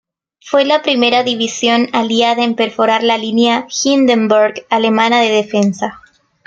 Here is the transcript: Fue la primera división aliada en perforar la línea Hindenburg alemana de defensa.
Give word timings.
Fue 0.43 0.65
la 0.65 0.81
primera 0.81 1.21
división 1.23 1.87
aliada 1.93 2.43
en 2.43 2.55
perforar 2.55 3.03
la 3.03 3.19
línea 3.19 3.67
Hindenburg 3.83 4.65
alemana 4.71 5.21
de 5.21 5.29
defensa. 5.29 6.01